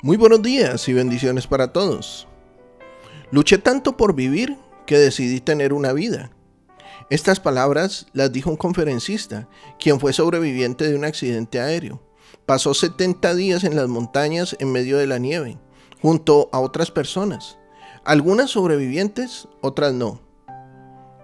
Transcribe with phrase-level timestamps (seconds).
[0.00, 2.28] Muy buenos días y bendiciones para todos.
[3.32, 6.30] Luché tanto por vivir que decidí tener una vida.
[7.10, 9.48] Estas palabras las dijo un conferencista,
[9.80, 12.00] quien fue sobreviviente de un accidente aéreo.
[12.46, 15.58] Pasó 70 días en las montañas en medio de la nieve,
[16.00, 17.58] junto a otras personas.
[18.04, 20.20] Algunas sobrevivientes, otras no.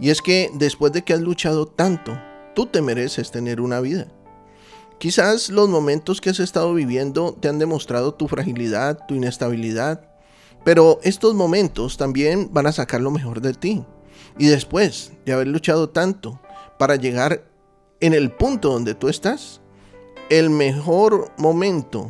[0.00, 2.18] Y es que después de que has luchado tanto,
[2.54, 4.08] tú te mereces tener una vida.
[5.02, 10.08] Quizás los momentos que has estado viviendo te han demostrado tu fragilidad, tu inestabilidad,
[10.64, 13.84] pero estos momentos también van a sacar lo mejor de ti.
[14.38, 16.40] Y después de haber luchado tanto
[16.78, 17.50] para llegar
[17.98, 19.60] en el punto donde tú estás,
[20.30, 22.06] el mejor momento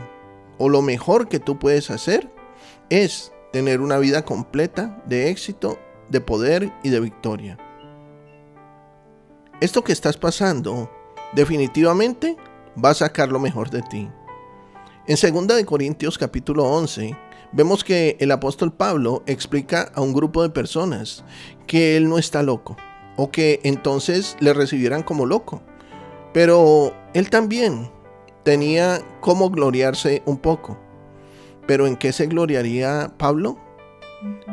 [0.59, 2.31] o lo mejor que tú puedes hacer
[2.91, 5.79] es tener una vida completa de éxito,
[6.11, 7.57] de poder y de victoria.
[9.63, 10.91] Esto que estás pasando
[11.35, 12.37] definitivamente
[12.83, 14.11] va a sacar lo mejor de ti.
[15.07, 17.17] En 2 de Corintios capítulo 11
[17.53, 21.25] vemos que el apóstol Pablo explica a un grupo de personas
[21.67, 22.77] que él no está loco
[23.17, 25.63] o que entonces le recibieran como loco.
[26.33, 27.91] Pero él también
[28.43, 30.79] tenía como gloriarse un poco.
[31.67, 33.59] ¿Pero en qué se gloriaría Pablo?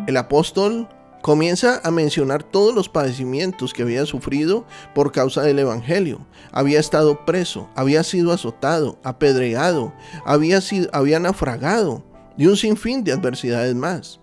[0.08, 0.90] El apóstol
[1.22, 6.25] Comienza a mencionar todos los padecimientos que había sufrido por causa del Evangelio.
[6.52, 9.94] Había estado preso, había sido azotado, apedreado,
[10.25, 12.03] había, sido, había naufragado
[12.38, 14.22] y un sinfín de adversidades más.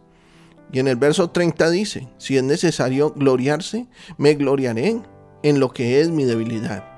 [0.73, 3.87] Y en el verso 30 dice, si es necesario gloriarse,
[4.17, 5.01] me gloriaré
[5.43, 6.97] en lo que es mi debilidad.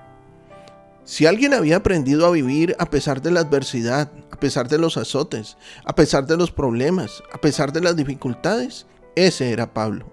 [1.04, 4.97] Si alguien había aprendido a vivir a pesar de la adversidad, a pesar de los
[4.97, 8.87] azotes, a pesar de los problemas, a pesar de las dificultades,
[9.26, 10.06] ese era Pablo.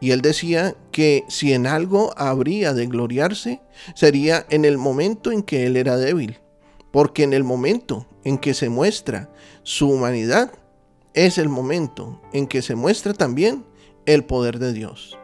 [0.00, 3.60] Y él decía que si en algo habría de gloriarse,
[3.94, 6.38] sería en el momento en que él era débil.
[6.92, 9.30] Porque en el momento en que se muestra
[9.62, 10.52] su humanidad,
[11.14, 13.64] es el momento en que se muestra también
[14.06, 15.18] el poder de Dios.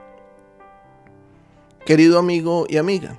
[1.87, 3.19] Querido amigo y amiga,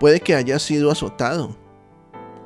[0.00, 1.56] puede que hayas sido azotado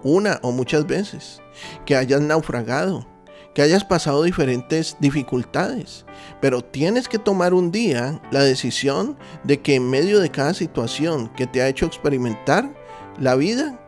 [0.02, 1.40] una o muchas veces,
[1.84, 3.06] que hayas naufragado,
[3.54, 6.06] que hayas pasado diferentes dificultades,
[6.40, 11.28] pero tienes que tomar un día la decisión de que en medio de cada situación
[11.34, 12.72] que te ha hecho experimentar
[13.18, 13.78] la vida,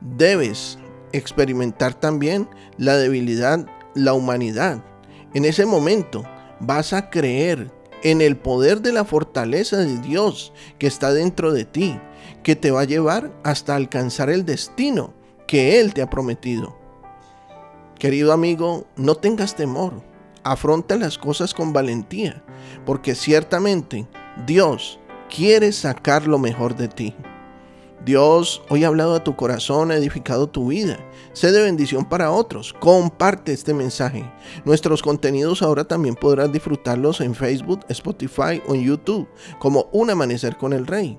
[0.00, 0.78] debes
[1.12, 4.84] experimentar también la debilidad, la humanidad.
[5.34, 6.24] En ese momento
[6.60, 7.70] vas a creer
[8.02, 11.98] en el poder de la fortaleza de Dios que está dentro de ti,
[12.42, 15.14] que te va a llevar hasta alcanzar el destino
[15.46, 16.77] que Él te ha prometido.
[17.98, 19.92] Querido amigo, no tengas temor,
[20.44, 22.44] afronta las cosas con valentía,
[22.86, 24.06] porque ciertamente
[24.46, 27.16] Dios quiere sacar lo mejor de ti.
[28.04, 31.00] Dios hoy ha hablado a tu corazón, ha edificado tu vida.
[31.32, 32.72] Sé de bendición para otros.
[32.72, 34.24] Comparte este mensaje.
[34.64, 40.56] Nuestros contenidos ahora también podrás disfrutarlos en Facebook, Spotify o en YouTube, como Un Amanecer
[40.56, 41.18] con el Rey.